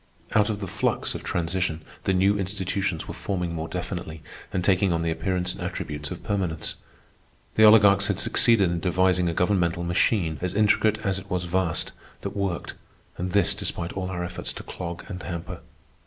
Out 0.33 0.49
of 0.49 0.59
the 0.61 0.65
flux 0.67 1.13
of 1.13 1.23
transition 1.23 1.81
the 2.05 2.11
new 2.13 2.35
institutions 2.35 3.07
were 3.07 3.13
forming 3.13 3.53
more 3.53 3.67
definitely 3.67 4.23
and 4.51 4.65
taking 4.65 4.91
on 4.91 5.03
the 5.03 5.11
appearance 5.11 5.53
and 5.53 5.61
attributes 5.61 6.09
of 6.09 6.23
permanence. 6.23 6.73
The 7.53 7.65
oligarchs 7.65 8.07
had 8.07 8.17
succeeded 8.17 8.71
in 8.71 8.79
devising 8.79 9.29
a 9.29 9.33
governmental 9.35 9.83
machine, 9.83 10.39
as 10.41 10.55
intricate 10.55 10.97
as 11.03 11.19
it 11.19 11.29
was 11.29 11.43
vast, 11.43 11.91
that 12.21 12.35
worked—and 12.35 13.33
this 13.33 13.53
despite 13.53 13.93
all 13.93 14.09
our 14.09 14.23
efforts 14.23 14.51
to 14.53 14.63
clog 14.63 15.05
and 15.07 15.21
hamper. 15.21 15.59